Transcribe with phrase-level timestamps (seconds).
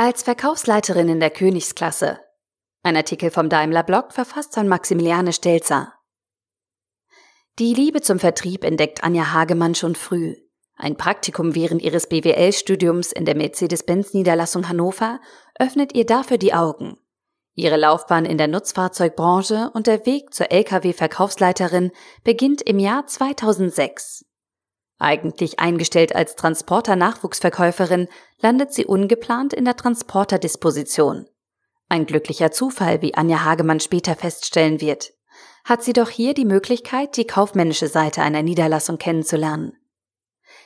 [0.00, 2.20] Als Verkaufsleiterin in der Königsklasse.
[2.84, 5.92] Ein Artikel vom Daimler Blog verfasst von Maximiliane Stelzer.
[7.58, 10.36] Die Liebe zum Vertrieb entdeckt Anja Hagemann schon früh.
[10.76, 15.18] Ein Praktikum während ihres BWL-Studiums in der Mercedes-Benz-Niederlassung Hannover
[15.58, 16.96] öffnet ihr dafür die Augen.
[17.54, 21.90] Ihre Laufbahn in der Nutzfahrzeugbranche und der Weg zur Lkw-Verkaufsleiterin
[22.22, 24.27] beginnt im Jahr 2006.
[24.98, 28.08] Eigentlich eingestellt als Transporter-Nachwuchsverkäuferin,
[28.40, 31.26] landet sie ungeplant in der Transporterdisposition.
[31.88, 35.12] Ein glücklicher Zufall, wie Anja Hagemann später feststellen wird.
[35.64, 39.72] Hat sie doch hier die Möglichkeit, die kaufmännische Seite einer Niederlassung kennenzulernen.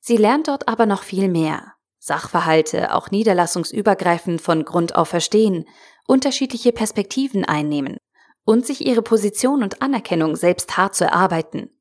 [0.00, 1.74] Sie lernt dort aber noch viel mehr.
[1.98, 5.66] Sachverhalte, auch niederlassungsübergreifend von Grund auf verstehen,
[6.06, 7.96] unterschiedliche Perspektiven einnehmen
[8.44, 11.75] und sich ihre Position und Anerkennung selbst hart zu erarbeiten.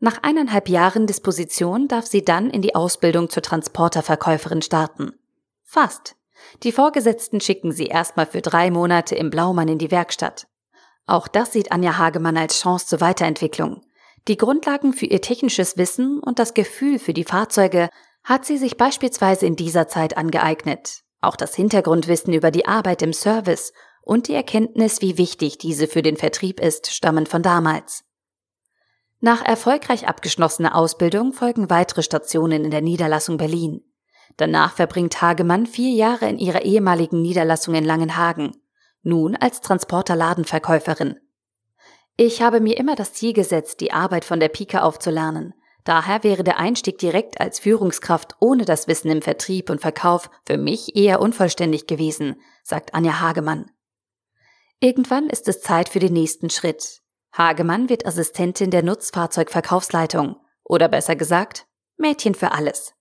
[0.00, 5.12] Nach eineinhalb Jahren Disposition darf sie dann in die Ausbildung zur Transporterverkäuferin starten.
[5.64, 6.14] Fast.
[6.62, 10.46] Die Vorgesetzten schicken sie erstmal für drei Monate im Blaumann in die Werkstatt.
[11.06, 13.82] Auch das sieht Anja Hagemann als Chance zur Weiterentwicklung.
[14.28, 17.88] Die Grundlagen für ihr technisches Wissen und das Gefühl für die Fahrzeuge
[18.22, 21.02] hat sie sich beispielsweise in dieser Zeit angeeignet.
[21.20, 26.02] Auch das Hintergrundwissen über die Arbeit im Service und die Erkenntnis, wie wichtig diese für
[26.02, 28.04] den Vertrieb ist, stammen von damals.
[29.20, 33.82] Nach erfolgreich abgeschlossener Ausbildung folgen weitere Stationen in der Niederlassung Berlin.
[34.36, 38.52] Danach verbringt Hagemann vier Jahre in ihrer ehemaligen Niederlassung in Langenhagen,
[39.02, 41.18] nun als Transporterladenverkäuferin.
[42.16, 45.54] Ich habe mir immer das Ziel gesetzt, die Arbeit von der Pike aufzulernen.
[45.82, 50.58] Daher wäre der Einstieg direkt als Führungskraft ohne das Wissen im Vertrieb und Verkauf für
[50.58, 53.70] mich eher unvollständig gewesen, sagt Anja Hagemann.
[54.80, 57.00] Irgendwann ist es Zeit für den nächsten Schritt.
[57.32, 62.94] Hagemann wird Assistentin der Nutzfahrzeugverkaufsleitung oder besser gesagt Mädchen für alles.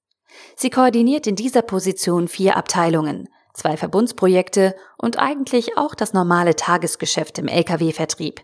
[0.56, 7.40] Sie koordiniert in dieser Position vier Abteilungen, zwei Verbundsprojekte und eigentlich auch das normale Tagesgeschäft
[7.40, 8.42] im Lkw-Vertrieb.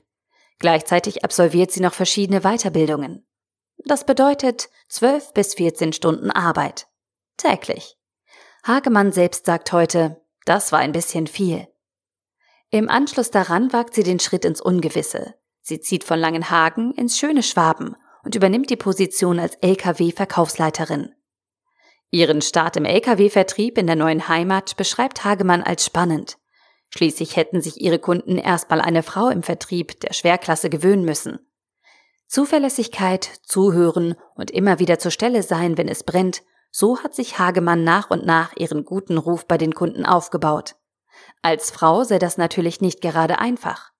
[0.59, 3.25] Gleichzeitig absolviert sie noch verschiedene Weiterbildungen.
[3.85, 6.87] Das bedeutet 12 bis 14 Stunden Arbeit.
[7.37, 7.97] Täglich.
[8.63, 11.67] Hagemann selbst sagt heute, das war ein bisschen viel.
[12.69, 15.35] Im Anschluss daran wagt sie den Schritt ins Ungewisse.
[15.63, 21.15] Sie zieht von Langenhagen ins schöne Schwaben und übernimmt die Position als Lkw-Verkaufsleiterin.
[22.11, 26.37] Ihren Start im Lkw-Vertrieb in der neuen Heimat beschreibt Hagemann als spannend.
[26.89, 31.39] Schließlich hätten sich ihre Kunden erstmal eine Frau im Vertrieb der Schwerklasse gewöhnen müssen.
[32.27, 37.85] Zuverlässigkeit, zuhören und immer wieder zur Stelle sein, wenn es brennt, so hat sich Hagemann
[37.85, 40.75] nach und nach ihren guten Ruf bei den Kunden aufgebaut.
[41.41, 43.92] Als Frau sei das natürlich nicht gerade einfach.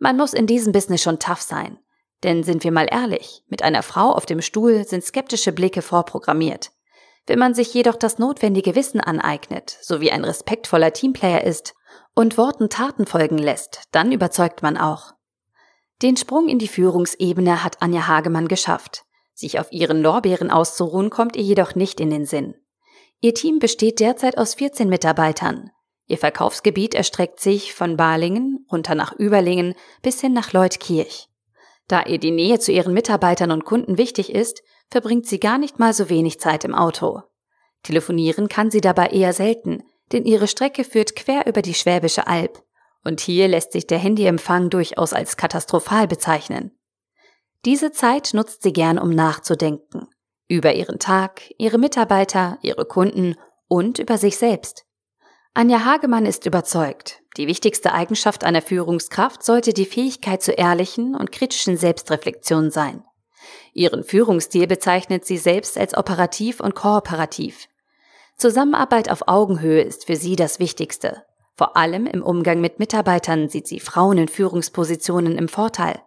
[0.00, 1.78] Man muss in diesem Business schon tough sein.
[2.22, 6.72] Denn sind wir mal ehrlich, mit einer Frau auf dem Stuhl sind skeptische Blicke vorprogrammiert.
[7.26, 11.74] Wenn man sich jedoch das notwendige Wissen aneignet, sowie ein respektvoller Teamplayer ist
[12.14, 15.12] und Worten Taten folgen lässt, dann überzeugt man auch.
[16.02, 19.04] Den Sprung in die Führungsebene hat Anja Hagemann geschafft.
[19.34, 22.54] Sich auf ihren Lorbeeren auszuruhen, kommt ihr jedoch nicht in den Sinn.
[23.20, 25.70] Ihr Team besteht derzeit aus 14 Mitarbeitern.
[26.10, 31.28] Ihr Verkaufsgebiet erstreckt sich von Balingen runter nach Überlingen bis hin nach Leutkirch.
[31.86, 35.78] Da ihr die Nähe zu ihren Mitarbeitern und Kunden wichtig ist, verbringt sie gar nicht
[35.78, 37.22] mal so wenig Zeit im Auto.
[37.84, 42.60] Telefonieren kann sie dabei eher selten, denn ihre Strecke führt quer über die Schwäbische Alb.
[43.04, 46.76] Und hier lässt sich der Handyempfang durchaus als katastrophal bezeichnen.
[47.64, 50.08] Diese Zeit nutzt sie gern, um nachzudenken.
[50.48, 53.36] Über ihren Tag, ihre Mitarbeiter, ihre Kunden
[53.68, 54.86] und über sich selbst.
[55.52, 61.32] Anja Hagemann ist überzeugt, die wichtigste Eigenschaft einer Führungskraft sollte die Fähigkeit zur ehrlichen und
[61.32, 63.04] kritischen Selbstreflexion sein.
[63.72, 67.68] Ihren Führungsstil bezeichnet sie selbst als operativ und kooperativ.
[68.36, 71.24] Zusammenarbeit auf Augenhöhe ist für sie das Wichtigste.
[71.56, 76.00] Vor allem im Umgang mit Mitarbeitern sieht sie Frauen in Führungspositionen im Vorteil.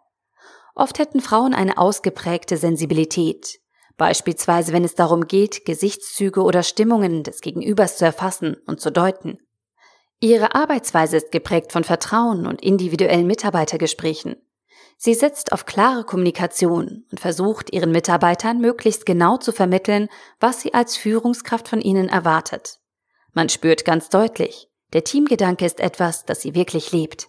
[0.73, 3.59] Oft hätten Frauen eine ausgeprägte Sensibilität,
[3.97, 9.39] beispielsweise wenn es darum geht, Gesichtszüge oder Stimmungen des Gegenübers zu erfassen und zu deuten.
[10.19, 14.37] Ihre Arbeitsweise ist geprägt von Vertrauen und individuellen Mitarbeitergesprächen.
[14.97, 20.07] Sie setzt auf klare Kommunikation und versucht ihren Mitarbeitern möglichst genau zu vermitteln,
[20.39, 22.79] was sie als Führungskraft von ihnen erwartet.
[23.33, 27.27] Man spürt ganz deutlich, der Teamgedanke ist etwas, das sie wirklich lebt.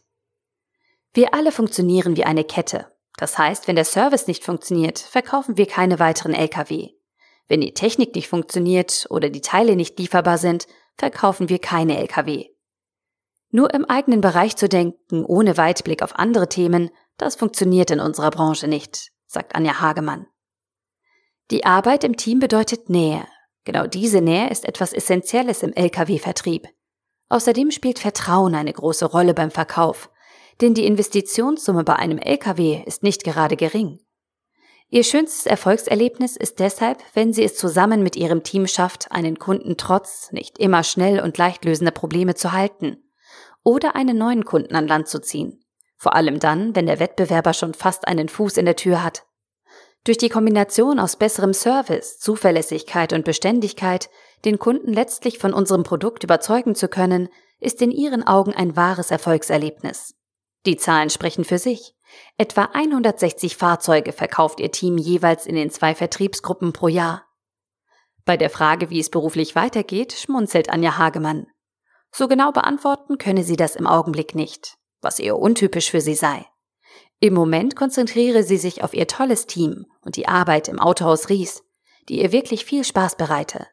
[1.15, 2.94] Wir alle funktionieren wie eine Kette.
[3.17, 6.91] Das heißt, wenn der Service nicht funktioniert, verkaufen wir keine weiteren Lkw.
[7.47, 10.67] Wenn die Technik nicht funktioniert oder die Teile nicht lieferbar sind,
[10.97, 12.51] verkaufen wir keine Lkw.
[13.51, 18.31] Nur im eigenen Bereich zu denken, ohne Weitblick auf andere Themen, das funktioniert in unserer
[18.31, 20.27] Branche nicht, sagt Anja Hagemann.
[21.51, 23.27] Die Arbeit im Team bedeutet Nähe.
[23.65, 26.67] Genau diese Nähe ist etwas Essentielles im Lkw-Vertrieb.
[27.29, 30.11] Außerdem spielt Vertrauen eine große Rolle beim Verkauf,
[30.61, 33.99] denn die Investitionssumme bei einem LKW ist nicht gerade gering.
[34.91, 39.77] Ihr schönstes Erfolgserlebnis ist deshalb, wenn sie es zusammen mit ihrem Team schafft, einen Kunden
[39.77, 42.99] trotz nicht immer schnell und leicht lösender Probleme zu halten
[43.65, 45.65] oder einen neuen Kunden an Land zu ziehen.
[45.97, 49.25] Vor allem dann, wenn der Wettbewerber schon fast einen Fuß in der Tür hat.
[50.05, 54.11] Durch die Kombination aus besserem Service, Zuverlässigkeit und Beständigkeit,
[54.45, 59.11] den Kunden letztlich von unserem Produkt überzeugen zu können, ist in ihren Augen ein wahres
[59.11, 60.15] Erfolgserlebnis.
[60.67, 61.95] Die Zahlen sprechen für sich.
[62.39, 67.27] Etwa 160 Fahrzeuge verkauft ihr Team jeweils in den zwei Vertriebsgruppen pro Jahr.
[68.25, 71.47] Bei der Frage, wie es beruflich weitergeht, schmunzelt Anja Hagemann.
[72.11, 76.47] So genau beantworten könne sie das im Augenblick nicht, was eher untypisch für sie sei.
[77.21, 81.63] Im Moment konzentriere sie sich auf ihr tolles Team und die Arbeit im Autohaus Ries,
[82.09, 83.67] die ihr wirklich viel Spaß bereite.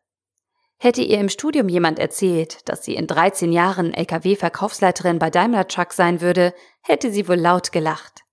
[0.83, 5.93] Hätte ihr im Studium jemand erzählt, dass sie in 13 Jahren Lkw-Verkaufsleiterin bei Daimler Truck
[5.93, 8.23] sein würde, hätte sie wohl laut gelacht.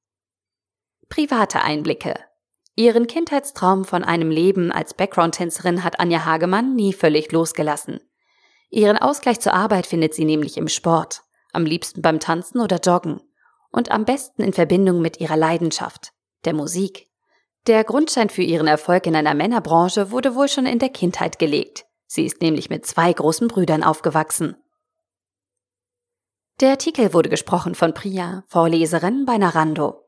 [1.10, 2.14] Private Einblicke.
[2.74, 8.00] Ihren Kindheitstraum von einem Leben als Background-Tänzerin hat Anja Hagemann nie völlig losgelassen.
[8.70, 13.20] Ihren Ausgleich zur Arbeit findet sie nämlich im Sport, am liebsten beim Tanzen oder Joggen
[13.72, 16.14] und am besten in Verbindung mit ihrer Leidenschaft,
[16.46, 17.10] der Musik.
[17.66, 21.84] Der Grundstein für ihren Erfolg in einer Männerbranche wurde wohl schon in der Kindheit gelegt.
[22.08, 24.56] Sie ist nämlich mit zwei großen Brüdern aufgewachsen.
[26.60, 30.07] Der Artikel wurde gesprochen von Priya, Vorleserin bei Narando.